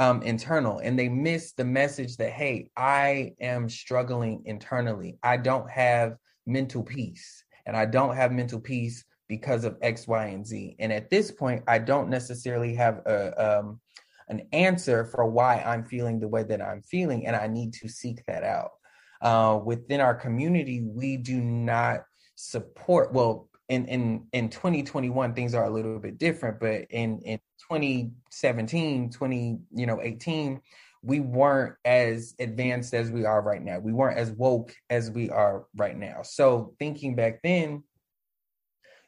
um, 0.00 0.22
internal. 0.22 0.78
And 0.78 0.96
they 0.96 1.08
miss 1.08 1.52
the 1.52 1.64
message 1.64 2.16
that 2.18 2.30
hey 2.30 2.70
i 2.76 3.32
am 3.40 3.68
struggling 3.68 4.42
internally. 4.44 5.18
I 5.22 5.36
don't 5.36 5.68
have 5.70 6.16
mental 6.46 6.82
peace 6.82 7.44
and 7.66 7.76
i 7.76 7.84
don't 7.84 8.16
have 8.16 8.32
mental 8.32 8.60
peace 8.60 9.04
because 9.28 9.64
of 9.64 9.76
x 9.82 10.06
y 10.08 10.26
and 10.26 10.46
z. 10.46 10.76
And 10.78 10.92
at 10.92 11.10
this 11.10 11.30
point 11.30 11.64
i 11.66 11.78
don't 11.78 12.08
necessarily 12.08 12.74
have 12.74 13.02
a 13.06 13.58
um, 13.58 13.80
an 14.28 14.46
answer 14.52 15.04
for 15.06 15.26
why 15.26 15.60
i'm 15.62 15.84
feeling 15.84 16.20
the 16.20 16.28
way 16.28 16.42
that 16.42 16.60
i'm 16.60 16.82
feeling 16.82 17.26
and 17.26 17.34
i 17.34 17.46
need 17.46 17.72
to 17.72 17.88
seek 17.88 18.24
that 18.26 18.44
out 18.44 18.72
uh, 19.20 19.58
within 19.64 20.00
our 20.00 20.14
community, 20.14 20.82
we 20.82 21.16
do 21.16 21.40
not 21.40 22.00
support. 22.34 23.12
Well, 23.12 23.48
in 23.68 23.86
in 23.86 24.26
in 24.32 24.48
2021, 24.48 25.34
things 25.34 25.54
are 25.54 25.64
a 25.64 25.70
little 25.70 25.98
bit 25.98 26.18
different, 26.18 26.60
but 26.60 26.86
in 26.90 27.20
in 27.22 27.38
2017, 27.70 29.10
20 29.10 29.58
you 29.74 29.86
know 29.86 30.00
18, 30.00 30.60
we 31.02 31.20
weren't 31.20 31.74
as 31.84 32.34
advanced 32.38 32.94
as 32.94 33.10
we 33.10 33.24
are 33.24 33.42
right 33.42 33.62
now. 33.62 33.78
We 33.78 33.92
weren't 33.92 34.18
as 34.18 34.30
woke 34.32 34.74
as 34.90 35.10
we 35.10 35.30
are 35.30 35.66
right 35.76 35.96
now. 35.96 36.22
So 36.22 36.74
thinking 36.78 37.14
back 37.14 37.40
then, 37.42 37.82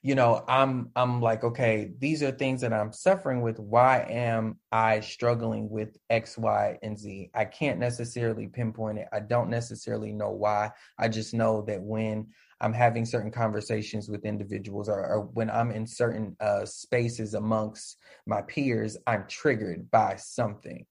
you 0.03 0.15
know, 0.15 0.45
I'm 0.49 0.91
I'm 0.97 1.21
like, 1.21 1.45
okay, 1.45 1.93
these 1.99 2.23
are 2.23 2.31
things 2.31 2.63
that 2.63 2.73
I'm 2.73 2.93
suffering 2.93 3.43
with. 3.43 3.59
Why 3.59 4.07
am 4.09 4.59
I 4.73 5.01
struggling 5.01 5.69
with 5.69 5.97
X, 6.09 6.39
Y, 6.39 6.79
and 6.83 6.99
Z? 6.99 7.31
I 7.35 7.45
can't 7.45 7.79
necessarily 7.79 8.47
pinpoint 8.47 8.99
it. 8.99 9.09
I 9.13 9.21
don't 9.21 9.51
necessarily 9.51 10.13
know 10.13 10.31
why. 10.31 10.71
I 10.99 11.09
just 11.09 11.35
know 11.35 11.63
that 11.63 11.83
when 11.83 12.29
I'm 12.63 12.73
having 12.73 13.05
certain 13.05 13.31
conversations 13.31 14.09
with 14.09 14.25
individuals 14.25 14.89
or, 14.89 15.07
or 15.07 15.21
when 15.21 15.51
I'm 15.51 15.71
in 15.71 15.87
certain 15.87 16.35
uh, 16.41 16.65
spaces 16.65 17.35
amongst 17.35 17.99
my 18.27 18.41
peers, 18.43 18.97
I'm 19.07 19.27
triggered 19.29 19.91
by 19.91 20.17
something. 20.17 20.87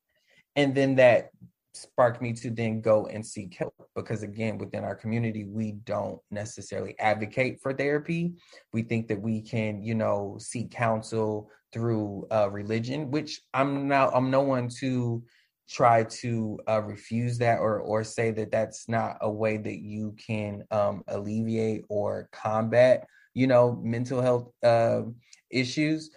And 0.55 0.75
then 0.75 0.95
that 0.95 1.29
sparked 1.73 2.21
me 2.21 2.33
to 2.33 2.49
then 2.49 2.81
go 2.81 3.05
and 3.07 3.25
seek 3.25 3.53
help 3.55 3.73
because 3.95 4.23
again 4.23 4.57
within 4.57 4.83
our 4.83 4.95
community 4.95 5.45
we 5.45 5.73
don't 5.83 6.19
necessarily 6.31 6.97
advocate 6.99 7.59
for 7.61 7.73
therapy. 7.73 8.33
We 8.73 8.81
think 8.83 9.07
that 9.07 9.21
we 9.21 9.41
can 9.41 9.83
you 9.83 9.95
know 9.95 10.37
seek 10.39 10.71
counsel 10.71 11.49
through 11.71 12.25
uh, 12.31 12.49
religion 12.49 13.11
which 13.11 13.41
i'm 13.53 13.87
now 13.87 14.09
i'm 14.09 14.31
no 14.31 14.41
one 14.41 14.67
to 14.67 15.23
try 15.69 16.03
to 16.05 16.59
uh, 16.67 16.81
refuse 16.81 17.37
that 17.37 17.59
or 17.59 17.79
or 17.79 18.03
say 18.03 18.31
that 18.31 18.51
that's 18.51 18.89
not 18.89 19.17
a 19.21 19.29
way 19.29 19.57
that 19.57 19.79
you 19.79 20.15
can 20.17 20.63
um, 20.71 21.03
alleviate 21.07 21.83
or 21.89 22.27
combat 22.31 23.05
you 23.33 23.47
know 23.47 23.79
mental 23.83 24.21
health 24.21 24.51
uh, 24.63 25.01
issues. 25.49 26.09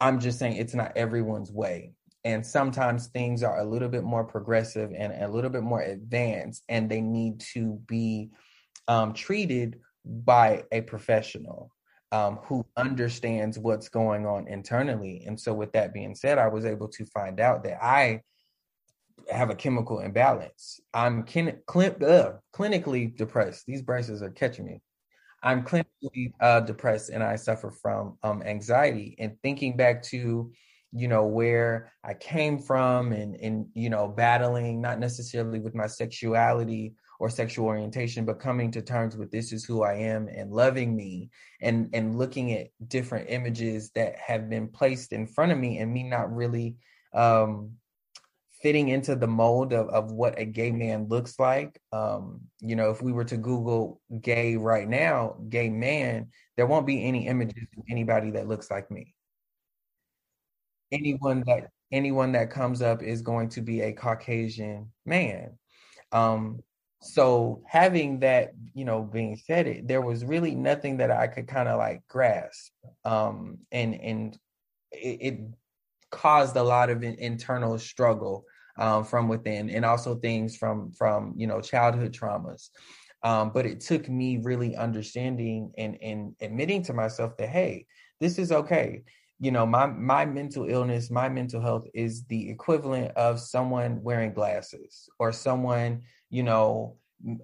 I'm 0.00 0.18
just 0.18 0.38
saying 0.38 0.56
it's 0.56 0.74
not 0.74 0.92
everyone's 0.96 1.52
way 1.52 1.92
and 2.24 2.44
sometimes 2.44 3.06
things 3.08 3.42
are 3.42 3.60
a 3.60 3.64
little 3.64 3.88
bit 3.88 4.04
more 4.04 4.24
progressive 4.24 4.92
and 4.96 5.12
a 5.22 5.28
little 5.28 5.50
bit 5.50 5.62
more 5.62 5.80
advanced 5.80 6.62
and 6.68 6.90
they 6.90 7.00
need 7.00 7.40
to 7.40 7.80
be 7.86 8.30
um, 8.88 9.12
treated 9.12 9.80
by 10.04 10.64
a 10.72 10.80
professional 10.82 11.70
um, 12.12 12.40
who 12.44 12.64
understands 12.76 13.58
what's 13.58 13.88
going 13.88 14.26
on 14.26 14.48
internally. 14.48 15.22
And 15.26 15.38
so 15.38 15.54
with 15.54 15.72
that 15.72 15.94
being 15.94 16.14
said 16.14 16.38
i 16.38 16.48
was 16.48 16.64
able 16.64 16.88
to 16.88 17.06
find 17.06 17.40
out 17.40 17.64
that 17.64 17.82
i 17.82 18.20
have 19.30 19.50
a 19.50 19.54
chemical 19.54 20.00
imbalance. 20.00 20.80
I'm 20.94 21.24
kin- 21.24 21.60
cl- 21.70 22.04
uh, 22.04 22.32
clinically 22.54 23.16
depressed. 23.16 23.64
These 23.66 23.82
braces 23.82 24.22
are 24.22 24.30
catching 24.30 24.66
me. 24.66 24.80
I'm 25.42 25.62
clinically 25.64 26.32
uh, 26.40 26.60
depressed 26.60 27.08
and 27.10 27.22
i 27.22 27.36
suffer 27.36 27.70
from 27.70 28.18
um, 28.22 28.42
anxiety. 28.42 29.16
And 29.18 29.36
thinking 29.42 29.76
back 29.76 30.02
to 30.04 30.52
you 30.92 31.08
know 31.08 31.24
where 31.24 31.92
i 32.04 32.12
came 32.14 32.58
from 32.58 33.12
and 33.12 33.36
and 33.36 33.66
you 33.74 33.90
know 33.90 34.08
battling 34.08 34.80
not 34.80 34.98
necessarily 34.98 35.60
with 35.60 35.74
my 35.74 35.86
sexuality 35.86 36.94
or 37.20 37.28
sexual 37.30 37.66
orientation 37.66 38.24
but 38.24 38.40
coming 38.40 38.70
to 38.70 38.82
terms 38.82 39.16
with 39.16 39.30
this 39.30 39.52
is 39.52 39.64
who 39.64 39.82
i 39.82 39.94
am 39.94 40.28
and 40.28 40.50
loving 40.50 40.96
me 40.96 41.30
and 41.60 41.88
and 41.92 42.18
looking 42.18 42.52
at 42.52 42.68
different 42.88 43.28
images 43.28 43.90
that 43.94 44.16
have 44.16 44.50
been 44.50 44.66
placed 44.66 45.12
in 45.12 45.26
front 45.26 45.52
of 45.52 45.58
me 45.58 45.78
and 45.78 45.92
me 45.92 46.02
not 46.02 46.34
really 46.34 46.76
um 47.14 47.70
fitting 48.62 48.88
into 48.88 49.16
the 49.16 49.26
mold 49.26 49.72
of, 49.72 49.88
of 49.88 50.12
what 50.12 50.38
a 50.38 50.44
gay 50.44 50.70
man 50.70 51.08
looks 51.08 51.38
like. 51.38 51.80
Um 51.92 52.40
you 52.60 52.76
know 52.76 52.90
if 52.90 53.00
we 53.00 53.12
were 53.12 53.24
to 53.24 53.36
google 53.36 54.00
gay 54.20 54.56
right 54.56 54.88
now 54.88 55.36
gay 55.48 55.70
man 55.70 56.28
there 56.56 56.66
won't 56.66 56.86
be 56.86 57.04
any 57.04 57.26
images 57.26 57.66
of 57.76 57.84
anybody 57.88 58.32
that 58.32 58.48
looks 58.48 58.70
like 58.70 58.90
me 58.90 59.14
anyone 60.92 61.44
that 61.46 61.70
anyone 61.92 62.32
that 62.32 62.50
comes 62.50 62.82
up 62.82 63.02
is 63.02 63.22
going 63.22 63.48
to 63.50 63.60
be 63.60 63.80
a 63.80 63.92
Caucasian 63.92 64.92
man. 65.04 65.58
Um, 66.12 66.60
so 67.02 67.62
having 67.66 68.20
that, 68.20 68.52
you 68.74 68.84
know, 68.84 69.02
being 69.02 69.36
said, 69.36 69.66
it 69.66 69.88
there 69.88 70.02
was 70.02 70.24
really 70.24 70.54
nothing 70.54 70.98
that 70.98 71.10
I 71.10 71.26
could 71.26 71.48
kind 71.48 71.68
of 71.68 71.78
like 71.78 72.02
grasp, 72.08 72.72
um, 73.04 73.58
and 73.72 73.94
and 73.94 74.38
it, 74.92 75.18
it 75.20 75.40
caused 76.10 76.56
a 76.56 76.62
lot 76.62 76.90
of 76.90 77.02
internal 77.02 77.78
struggle 77.78 78.44
um, 78.78 79.04
from 79.04 79.28
within, 79.28 79.70
and 79.70 79.84
also 79.84 80.16
things 80.16 80.56
from 80.56 80.92
from 80.92 81.34
you 81.36 81.46
know 81.46 81.60
childhood 81.60 82.12
traumas. 82.12 82.68
Um, 83.22 83.50
but 83.52 83.66
it 83.66 83.80
took 83.80 84.08
me 84.08 84.38
really 84.38 84.76
understanding 84.76 85.72
and 85.78 85.96
and 86.02 86.34
admitting 86.40 86.82
to 86.84 86.92
myself 86.92 87.36
that 87.38 87.48
hey, 87.48 87.86
this 88.20 88.38
is 88.38 88.52
okay 88.52 89.02
you 89.40 89.50
know 89.50 89.66
my 89.66 89.86
my 89.86 90.24
mental 90.24 90.66
illness 90.68 91.10
my 91.10 91.28
mental 91.28 91.60
health 91.60 91.86
is 91.94 92.24
the 92.24 92.50
equivalent 92.50 93.10
of 93.16 93.40
someone 93.40 94.02
wearing 94.02 94.32
glasses 94.32 95.08
or 95.18 95.32
someone 95.32 96.02
you 96.28 96.42
know 96.42 96.96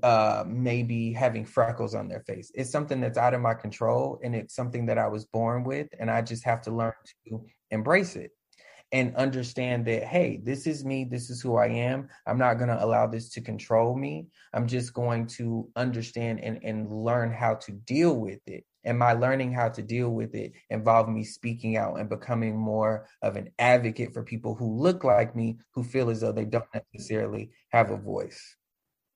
uh 0.02 0.44
maybe 0.46 1.12
having 1.12 1.44
freckles 1.44 1.94
on 1.94 2.08
their 2.08 2.20
face. 2.20 2.50
It's 2.54 2.70
something 2.70 2.98
that's 2.98 3.18
out 3.18 3.34
of 3.34 3.42
my 3.42 3.52
control 3.52 4.18
and 4.22 4.34
it's 4.34 4.54
something 4.54 4.86
that 4.86 4.98
i 4.98 5.06
was 5.06 5.26
born 5.26 5.64
with 5.64 5.88
and 5.98 6.10
i 6.10 6.22
just 6.22 6.44
have 6.44 6.62
to 6.62 6.70
learn 6.70 6.94
to 7.28 7.44
embrace 7.70 8.16
it 8.16 8.30
and 8.92 9.14
understand 9.16 9.84
that 9.84 10.04
hey 10.04 10.40
this 10.44 10.66
is 10.66 10.84
me 10.84 11.04
this 11.04 11.28
is 11.30 11.40
who 11.40 11.56
i 11.56 11.66
am. 11.66 12.08
I'm 12.26 12.38
not 12.38 12.54
going 12.54 12.68
to 12.68 12.84
allow 12.84 13.06
this 13.06 13.28
to 13.30 13.40
control 13.40 13.96
me. 13.96 14.26
I'm 14.52 14.66
just 14.66 14.94
going 14.94 15.26
to 15.28 15.68
understand 15.76 16.40
and, 16.40 16.60
and 16.62 16.90
learn 16.90 17.32
how 17.32 17.54
to 17.54 17.72
deal 17.72 18.16
with 18.16 18.40
it. 18.46 18.64
And 18.84 18.98
my 18.98 19.14
learning 19.14 19.52
how 19.52 19.68
to 19.70 19.82
deal 19.82 20.10
with 20.10 20.34
it 20.34 20.52
involved 20.70 21.08
me 21.08 21.24
speaking 21.24 21.76
out 21.76 21.98
and 21.98 22.08
becoming 22.08 22.56
more 22.56 23.08
of 23.22 23.36
an 23.36 23.50
advocate 23.58 24.14
for 24.14 24.22
people 24.22 24.54
who 24.54 24.80
look 24.80 25.02
like 25.02 25.34
me 25.34 25.58
who 25.74 25.82
feel 25.82 26.08
as 26.08 26.20
though 26.20 26.32
they 26.32 26.44
don't 26.44 26.64
necessarily 26.94 27.50
have 27.70 27.90
a 27.90 27.96
voice. 27.96 28.56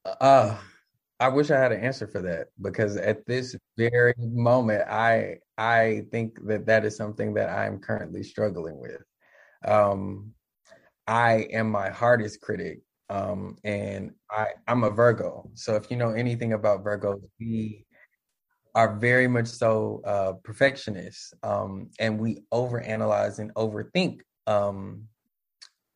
Uh 0.04 0.56
i 1.20 1.28
wish 1.28 1.50
i 1.50 1.58
had 1.58 1.70
an 1.70 1.80
answer 1.80 2.06
for 2.06 2.22
that 2.22 2.48
because 2.62 2.96
at 2.96 3.24
this 3.26 3.54
very 3.76 4.14
moment 4.18 4.82
i 4.88 5.36
i 5.58 6.02
think 6.10 6.38
that 6.46 6.66
that 6.66 6.84
is 6.84 6.96
something 6.96 7.34
that 7.34 7.50
i'm 7.50 7.78
currently 7.78 8.22
struggling 8.22 8.80
with 8.80 9.02
um 9.64 10.32
i 11.06 11.46
am 11.52 11.70
my 11.70 11.90
hardest 11.90 12.40
critic 12.40 12.80
um 13.10 13.56
and 13.64 14.12
i 14.30 14.48
i'm 14.68 14.84
a 14.84 14.90
virgo 14.90 15.50
so 15.54 15.76
if 15.76 15.90
you 15.90 15.96
know 15.96 16.10
anything 16.10 16.52
about 16.52 16.84
virgos 16.84 17.20
we 17.40 17.84
are 18.74 18.96
very 18.96 19.26
much 19.26 19.48
so 19.48 20.00
uh, 20.06 20.32
perfectionists, 20.44 21.34
um, 21.42 21.90
and 21.98 22.18
we 22.18 22.42
overanalyze 22.52 23.38
and 23.38 23.54
overthink 23.54 24.20
um, 24.46 25.04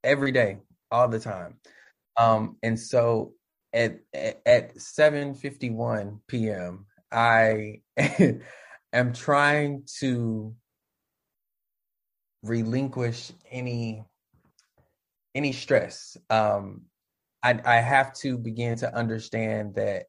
every 0.02 0.32
day, 0.32 0.58
all 0.90 1.08
the 1.08 1.20
time. 1.20 1.56
Um, 2.16 2.56
and 2.62 2.78
so 2.78 3.32
at 3.72 3.98
at 4.46 4.80
seven 4.80 5.34
fifty 5.34 5.70
one 5.70 6.20
p.m., 6.28 6.86
I 7.12 7.80
am 8.92 9.12
trying 9.12 9.84
to 10.00 10.54
relinquish 12.44 13.32
any 13.50 14.04
any 15.34 15.52
stress. 15.52 16.16
Um, 16.30 16.82
I, 17.42 17.60
I 17.64 17.76
have 17.76 18.14
to 18.18 18.38
begin 18.38 18.76
to 18.78 18.94
understand 18.94 19.74
that 19.74 20.04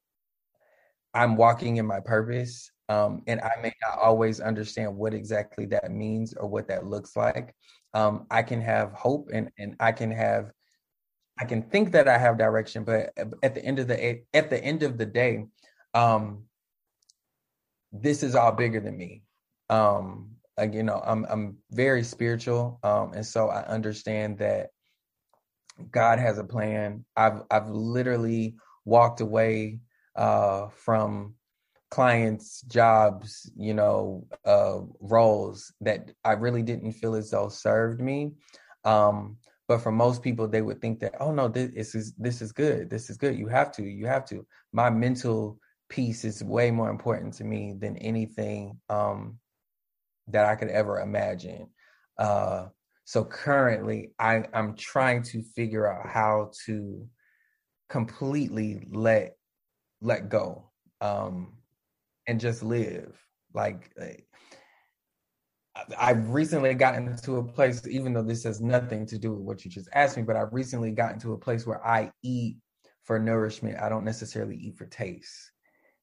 I'm 1.15 1.35
walking 1.35 1.77
in 1.77 1.85
my 1.85 1.99
purpose. 1.99 2.71
Um, 2.87 3.23
and 3.25 3.41
I 3.41 3.53
may 3.63 3.73
not 3.81 3.97
always 3.97 4.39
understand 4.39 4.95
what 4.95 5.13
exactly 5.13 5.65
that 5.67 5.89
means 5.89 6.35
or 6.35 6.47
what 6.47 6.67
that 6.67 6.85
looks 6.85 7.15
like. 7.15 7.55
Um, 7.95 8.27
I 8.29 8.43
can 8.43 8.61
have 8.61 8.91
hope 8.91 9.29
and, 9.33 9.49
and 9.57 9.75
I 9.79 9.91
can 9.91 10.11
have, 10.11 10.51
I 11.39 11.45
can 11.45 11.63
think 11.63 11.91
that 11.93 12.07
I 12.07 12.17
have 12.17 12.37
direction, 12.37 12.83
but 12.83 13.11
at 13.41 13.55
the 13.55 13.65
end 13.65 13.79
of 13.79 13.87
the 13.87 14.21
at 14.33 14.49
the 14.49 14.63
end 14.63 14.83
of 14.83 14.97
the 14.97 15.05
day, 15.05 15.45
um, 15.93 16.43
this 17.91 18.21
is 18.21 18.35
all 18.35 18.51
bigger 18.51 18.79
than 18.79 18.95
me. 18.95 19.23
Um, 19.69 20.34
like, 20.57 20.73
you 20.73 20.83
know, 20.83 21.01
I'm 21.05 21.25
I'm 21.29 21.57
very 21.71 22.03
spiritual, 22.03 22.79
um, 22.83 23.13
and 23.13 23.25
so 23.25 23.49
I 23.49 23.65
understand 23.65 24.37
that 24.39 24.69
God 25.91 26.19
has 26.19 26.37
a 26.37 26.43
plan. 26.43 27.05
I've 27.15 27.41
I've 27.51 27.69
literally 27.69 28.55
walked 28.85 29.21
away 29.21 29.79
uh, 30.15 30.69
from 30.69 31.35
clients, 31.91 32.61
jobs, 32.61 33.49
you 33.55 33.73
know, 33.73 34.27
uh, 34.45 34.79
roles 34.99 35.73
that 35.81 36.11
I 36.23 36.33
really 36.33 36.61
didn't 36.61 36.93
feel 36.93 37.15
as 37.15 37.31
though 37.31 37.49
served 37.49 38.01
me. 38.01 38.31
Um, 38.83 39.37
but 39.67 39.79
for 39.79 39.91
most 39.91 40.21
people, 40.21 40.47
they 40.47 40.61
would 40.61 40.79
think 40.79 40.99
that, 40.99 41.15
oh 41.19 41.31
no, 41.31 41.47
this 41.47 41.95
is 41.95 42.13
this 42.17 42.41
is 42.41 42.51
good. 42.51 42.89
This 42.89 43.09
is 43.09 43.17
good. 43.17 43.37
You 43.37 43.47
have 43.47 43.71
to. 43.73 43.83
You 43.83 44.05
have 44.05 44.25
to. 44.25 44.45
My 44.73 44.89
mental 44.89 45.59
peace 45.89 46.23
is 46.23 46.43
way 46.43 46.71
more 46.71 46.89
important 46.89 47.33
to 47.35 47.43
me 47.43 47.73
than 47.77 47.97
anything 47.97 48.79
um, 48.89 49.39
that 50.27 50.45
I 50.45 50.55
could 50.55 50.69
ever 50.69 50.99
imagine. 50.99 51.69
Uh, 52.17 52.67
so 53.03 53.23
currently, 53.23 54.13
I, 54.17 54.43
I'm 54.53 54.75
trying 54.75 55.23
to 55.23 55.43
figure 55.55 55.91
out 55.91 56.07
how 56.09 56.51
to 56.65 57.07
completely 57.89 58.87
let 58.91 59.37
let 60.01 60.27
go 60.27 60.71
um 61.01 61.53
and 62.27 62.39
just 62.39 62.63
live 62.63 63.15
like 63.53 63.91
I've 65.97 66.29
recently 66.29 66.73
gotten 66.73 67.15
to 67.17 67.37
a 67.37 67.43
place, 67.43 67.85
even 67.87 68.13
though 68.13 68.23
this 68.23 68.43
has 68.45 68.61
nothing 68.61 69.05
to 69.07 69.17
do 69.17 69.33
with 69.33 69.41
what 69.41 69.65
you 69.65 69.71
just 69.71 69.89
asked 69.93 70.15
me, 70.15 70.23
but 70.23 70.37
I've 70.37 70.53
recently 70.53 70.91
gotten 70.91 71.19
to 71.19 71.33
a 71.33 71.37
place 71.37 71.67
where 71.67 71.85
I 71.85 72.11
eat 72.23 72.57
for 73.03 73.19
nourishment. 73.19 73.77
I 73.81 73.89
don't 73.89 74.05
necessarily 74.05 74.55
eat 74.55 74.77
for 74.77 74.85
taste. 74.85 75.51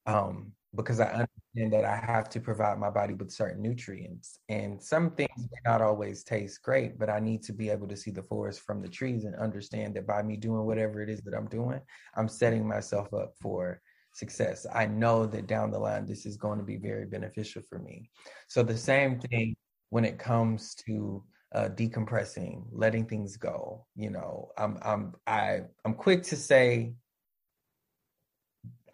Um, 0.06 0.52
because 0.74 1.00
I 1.00 1.06
understand 1.06 1.72
that 1.72 1.84
I 1.84 1.96
have 1.96 2.30
to 2.30 2.40
provide 2.40 2.78
my 2.78 2.88
body 2.88 3.14
with 3.14 3.30
certain 3.30 3.60
nutrients. 3.60 4.38
And 4.48 4.82
some 4.82 5.10
things 5.10 5.30
may 5.36 5.70
not 5.70 5.82
always 5.82 6.24
taste 6.24 6.62
great, 6.62 6.98
but 6.98 7.10
I 7.10 7.20
need 7.20 7.42
to 7.44 7.52
be 7.52 7.68
able 7.68 7.86
to 7.88 7.96
see 7.96 8.10
the 8.10 8.22
forest 8.22 8.62
from 8.62 8.80
the 8.80 8.88
trees 8.88 9.24
and 9.24 9.34
understand 9.34 9.94
that 9.94 10.06
by 10.06 10.22
me 10.22 10.36
doing 10.36 10.64
whatever 10.64 11.02
it 11.02 11.10
is 11.10 11.20
that 11.22 11.34
I'm 11.34 11.48
doing, 11.48 11.80
I'm 12.16 12.28
setting 12.28 12.66
myself 12.66 13.12
up 13.12 13.34
for 13.40 13.82
success. 14.14 14.66
I 14.72 14.86
know 14.86 15.26
that 15.26 15.46
down 15.46 15.70
the 15.70 15.78
line, 15.78 16.06
this 16.06 16.24
is 16.24 16.36
going 16.36 16.58
to 16.58 16.64
be 16.64 16.76
very 16.76 17.04
beneficial 17.04 17.62
for 17.68 17.78
me. 17.78 18.10
So 18.48 18.62
the 18.62 18.76
same 18.76 19.20
thing 19.20 19.54
when 19.90 20.06
it 20.06 20.18
comes 20.18 20.74
to 20.86 21.22
uh, 21.54 21.68
decompressing, 21.68 22.64
letting 22.72 23.04
things 23.04 23.36
go. 23.36 23.86
You 23.94 24.08
know, 24.08 24.52
I'm 24.56 24.78
I'm 24.82 25.14
I 25.26 25.60
I'm 25.84 25.92
quick 25.92 26.22
to 26.24 26.36
say 26.36 26.94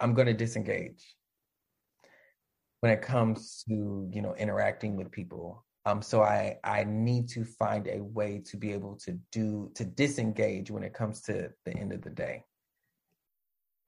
I'm 0.01 0.13
going 0.13 0.27
to 0.27 0.33
disengage 0.33 1.15
when 2.81 2.91
it 2.91 3.01
comes 3.01 3.63
to 3.67 4.09
you 4.11 4.21
know 4.21 4.35
interacting 4.35 4.95
with 4.95 5.11
people. 5.11 5.65
Um 5.85 6.01
so 6.01 6.21
i 6.21 6.57
i 6.63 6.83
need 6.83 7.29
to 7.29 7.43
find 7.43 7.87
a 7.87 8.03
way 8.03 8.41
to 8.45 8.57
be 8.57 8.71
able 8.73 8.95
to 8.97 9.17
do 9.31 9.71
to 9.75 9.85
disengage 9.85 10.71
when 10.71 10.83
it 10.83 10.93
comes 10.93 11.21
to 11.21 11.49
the 11.65 11.75
end 11.75 11.93
of 11.93 12.01
the 12.01 12.09
day. 12.09 12.43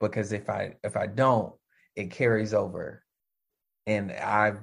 Because 0.00 0.32
if 0.32 0.48
i 0.50 0.74
if 0.84 0.96
i 0.96 1.06
don't 1.06 1.52
it 1.96 2.10
carries 2.10 2.54
over. 2.54 3.04
And 3.86 4.12
i 4.12 4.54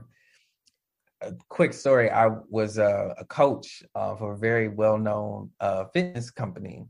a 1.22 1.34
quick 1.50 1.74
story 1.74 2.10
i 2.10 2.28
was 2.50 2.78
a, 2.78 3.14
a 3.18 3.26
coach 3.26 3.84
uh, 3.94 4.16
for 4.16 4.34
a 4.34 4.38
very 4.38 4.70
well-known 4.70 5.50
uh, 5.60 5.86
fitness 5.94 6.32
company. 6.32 6.86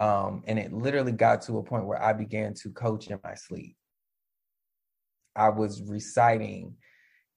Um, 0.00 0.42
and 0.46 0.58
it 0.58 0.72
literally 0.72 1.12
got 1.12 1.42
to 1.42 1.58
a 1.58 1.62
point 1.62 1.86
where 1.86 2.02
i 2.02 2.12
began 2.12 2.54
to 2.54 2.70
coach 2.70 3.08
in 3.08 3.18
my 3.22 3.34
sleep 3.34 3.76
I 5.36 5.50
was 5.50 5.82
reciting 5.82 6.74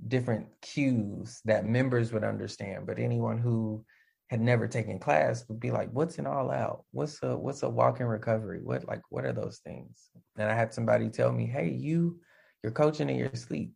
different 0.08 0.48
cues 0.62 1.42
that 1.46 1.66
members 1.66 2.12
would 2.12 2.24
understand, 2.24 2.86
but 2.86 3.00
anyone 3.00 3.38
who 3.38 3.86
had 4.30 4.42
never 4.42 4.68
taken 4.68 5.00
class 5.00 5.46
would 5.48 5.60
be 5.60 5.72
like, 5.72 5.90
"What's 5.92 6.18
an 6.18 6.26
all 6.26 6.52
out? 6.52 6.86
What's 6.92 7.22
a 7.22 7.38
what's 7.38 7.64
a 7.64 7.70
walk 7.70 8.00
in 8.00 8.08
recovery? 8.08 8.62
What 8.64 8.88
like 8.88 9.02
what 9.10 9.26
are 9.26 9.34
those 9.34 9.60
things?" 9.60 10.10
And 10.38 10.50
I 10.50 10.56
had 10.56 10.74
somebody 10.74 11.10
tell 11.10 11.32
me, 11.32 11.46
"Hey, 11.46 11.70
you 11.70 12.20
you're 12.64 12.72
coaching 12.72 13.10
in 13.10 13.18
your 13.18 13.36
sleep." 13.36 13.72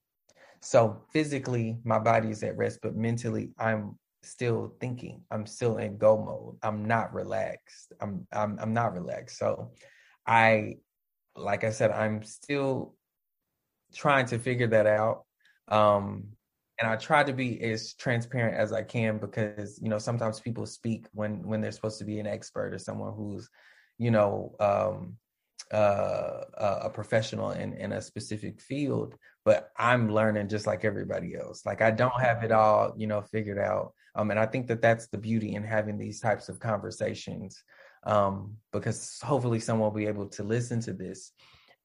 So 0.61 1.03
physically, 1.13 1.77
my 1.83 1.99
body 1.99 2.29
is 2.29 2.43
at 2.43 2.57
rest, 2.57 2.79
but 2.81 2.95
mentally, 2.95 3.51
I'm 3.59 3.97
still 4.23 4.75
thinking. 4.79 5.21
I'm 5.31 5.45
still 5.45 5.77
in 5.77 5.97
go 5.97 6.17
mode. 6.17 6.57
I'm 6.63 6.85
not 6.85 7.13
relaxed. 7.13 7.93
I'm 8.01 8.27
I'm 8.31 8.57
I'm 8.59 8.73
not 8.73 8.93
relaxed. 8.93 9.37
So 9.37 9.71
I 10.25 10.77
like 11.35 11.63
I 11.63 11.69
said, 11.69 11.91
I'm 11.91 12.23
still 12.23 12.95
trying 13.97 14.27
to 14.27 14.39
figure 14.39 14.67
that 14.67 14.85
out. 14.85 15.23
Um, 15.67 16.29
and 16.79 16.89
I 16.89 16.95
try 16.95 17.23
to 17.23 17.33
be 17.33 17.59
as 17.63 17.95
transparent 17.95 18.55
as 18.55 18.71
I 18.71 18.83
can 18.83 19.17
because 19.17 19.79
you 19.81 19.89
know 19.89 19.97
sometimes 19.97 20.39
people 20.39 20.65
speak 20.65 21.07
when 21.11 21.47
when 21.47 21.59
they're 21.59 21.71
supposed 21.71 21.97
to 21.99 22.05
be 22.05 22.19
an 22.19 22.27
expert 22.27 22.73
or 22.73 22.77
someone 22.77 23.13
who's 23.15 23.49
you 23.97 24.11
know 24.11 24.55
um, 24.59 25.17
uh, 25.73 26.41
a 26.55 26.89
professional 26.89 27.51
in 27.51 27.73
in 27.73 27.91
a 27.93 28.01
specific 28.01 28.61
field. 28.61 29.15
But 29.43 29.71
I'm 29.77 30.13
learning 30.13 30.49
just 30.49 30.67
like 30.67 30.85
everybody 30.85 31.35
else. 31.35 31.65
Like 31.65 31.81
I 31.81 31.89
don't 31.89 32.21
have 32.21 32.43
it 32.43 32.51
all 32.51 32.93
you 32.95 33.07
know 33.07 33.21
figured 33.21 33.59
out. 33.59 33.93
Um, 34.15 34.31
and 34.31 34.39
I 34.39 34.45
think 34.45 34.67
that 34.67 34.81
that's 34.81 35.07
the 35.07 35.17
beauty 35.17 35.55
in 35.55 35.63
having 35.63 35.97
these 35.97 36.19
types 36.19 36.49
of 36.49 36.59
conversations 36.59 37.63
um, 38.03 38.57
because 38.71 39.19
hopefully 39.23 39.59
someone 39.59 39.91
will 39.91 39.99
be 39.99 40.07
able 40.07 40.27
to 40.29 40.43
listen 40.43 40.79
to 40.81 40.93
this 40.93 41.31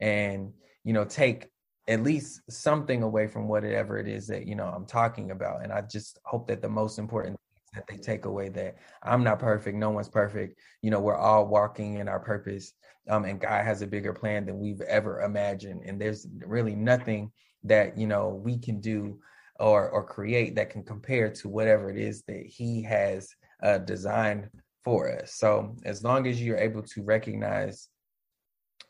and 0.01 0.53
you 0.85 0.93
know 0.93 1.05
take 1.05 1.49
at 1.89 2.03
least 2.03 2.41
something 2.49 3.03
away 3.03 3.27
from 3.27 3.49
whatever 3.49 3.99
it 3.99 4.07
is 4.07 4.27
that 4.29 4.47
you 4.47 4.55
know 4.55 4.67
I'm 4.67 4.87
talking 4.87 5.31
about. 5.31 5.63
And 5.63 5.73
I 5.73 5.83
just 5.83 6.19
hope 6.25 6.47
that 6.49 6.63
the 6.63 6.69
most 6.69 6.99
important 6.99 7.37
that 7.75 7.87
they 7.89 7.97
take 7.97 8.27
away 8.27 8.51
that 8.51 8.77
I'm 9.03 9.25
not 9.25 9.39
perfect, 9.39 9.77
no 9.77 9.91
one's 9.91 10.09
perfect. 10.09 10.59
You 10.83 10.91
know, 10.91 11.01
we're 11.01 11.17
all 11.17 11.47
walking 11.47 11.95
in 11.95 12.09
our 12.09 12.21
purpose, 12.21 12.73
um, 13.09 13.25
and 13.25 13.41
God 13.41 13.65
has 13.65 13.83
a 13.83 13.87
bigger 13.87 14.13
plan 14.13 14.47
than 14.47 14.59
we've 14.59 14.81
ever 14.83 15.23
imagined. 15.23 15.83
And 15.87 16.01
there's 16.01 16.27
really 16.47 16.75
nothing 16.75 17.33
that 17.65 17.97
you 17.97 18.07
know 18.07 18.29
we 18.29 18.59
can 18.59 18.81
do 18.81 19.19
or 19.59 19.91
or 19.91 20.05
create 20.05 20.55
that 20.57 20.71
can 20.71 20.83
compare 20.83 21.31
to 21.31 21.49
whatever 21.49 21.91
it 21.91 21.99
is 21.99 22.23
that 22.29 22.47
He 22.47 22.83
has 22.83 23.35
uh, 23.63 23.79
designed 23.79 24.49
for 24.85 25.21
us. 25.21 25.35
So 25.35 25.77
as 25.85 26.03
long 26.03 26.27
as 26.27 26.43
you're 26.43 26.59
able 26.59 26.83
to 26.83 27.03
recognize 27.03 27.89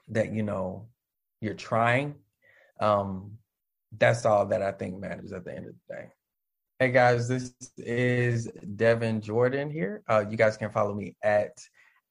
that 0.09 0.33
you 0.33 0.43
know 0.43 0.88
you're 1.40 1.55
trying 1.55 2.14
um, 2.81 3.33
that's 3.99 4.25
all 4.25 4.47
that 4.47 4.63
I 4.63 4.73
think 4.73 4.99
matters 4.99 5.33
at 5.33 5.45
the 5.45 5.55
end 5.55 5.67
of 5.67 5.75
the 5.89 5.95
day. 5.95 6.09
Hey 6.79 6.91
guys, 6.91 7.29
this 7.29 7.55
is 7.77 8.51
Devin 8.77 9.21
Jordan 9.21 9.71
here. 9.71 10.03
Uh, 10.09 10.25
you 10.29 10.37
guys 10.37 10.57
can 10.57 10.71
follow 10.71 10.95
me 10.95 11.15
at 11.23 11.57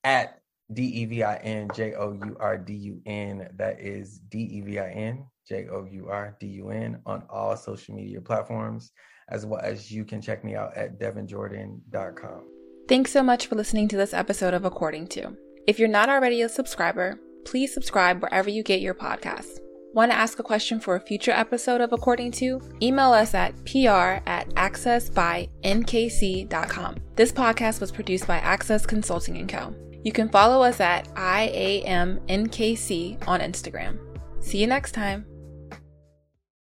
at 0.04 0.39
D 0.71 0.84
E 0.84 1.06
V 1.06 1.24
I 1.24 1.36
N 1.38 1.67
J 1.76 1.93
O 1.95 2.13
U 2.13 2.38
R 2.39 2.58
D 2.58 2.74
U 2.74 3.02
N. 3.06 3.50
That 3.56 3.82
is 3.82 4.19
D 4.30 4.39
E 4.39 4.62
V 4.62 4.80
I 4.80 4.89
N 4.91 5.26
J 5.47 5.67
O 5.69 5.86
U 5.91 6.08
R 6.10 6.38
D 6.39 6.47
U 6.47 6.69
N 6.69 7.02
on 7.06 7.24
all 7.30 7.58
social 7.58 7.95
media 7.95 8.21
platforms, 8.21 8.91
as 9.28 9.45
well 9.45 9.60
as 9.62 9.91
you 9.91 10.06
can 10.06 10.21
check 10.21 10.43
me 10.43 10.56
out 10.56 10.76
at 10.78 11.00
devinjordan.com. 11.00 12.41
Thanks 12.88 13.12
so 13.12 13.24
much 13.24 13.47
for 13.47 13.56
listening 13.56 13.88
to 13.89 13.97
this 13.97 14.13
episode 14.13 14.54
of 14.54 14.65
According 14.65 15.08
to. 15.08 15.36
If 15.67 15.80
you're 15.80 15.88
not 15.88 16.10
already 16.10 16.41
a 16.41 16.50
subscriber, 16.50 17.19
please 17.45 17.74
subscribe 17.74 18.21
wherever 18.21 18.50
you 18.50 18.63
get 18.63 18.82
your 18.82 18.93
podcasts. 18.93 19.60
Want 19.93 20.12
to 20.12 20.17
ask 20.17 20.39
a 20.39 20.43
question 20.43 20.80
for 20.80 20.95
a 20.95 21.01
future 21.01 21.32
episode 21.32 21.82
of 21.82 21.91
According 21.91 22.32
to? 22.34 22.62
Email 22.82 23.12
us 23.12 23.34
at 23.34 23.54
pr 23.65 24.21
at 24.25 24.47
accessbynkc.com. 24.56 26.95
This 27.15 27.34
podcast 27.34 27.82
was 27.82 27.91
produced 27.91 28.25
by 28.25 28.38
Access 28.38 28.86
Consulting 28.86 29.45
& 29.47 29.49
Co. 29.49 29.75
You 30.04 30.12
can 30.12 30.30
follow 30.30 30.63
us 30.63 30.80
at 30.80 31.08
IAMNKC 31.15 33.27
on 33.27 33.41
Instagram. 33.41 33.99
See 34.39 34.60
you 34.60 34.67
next 34.67 34.93
time. 34.93 35.25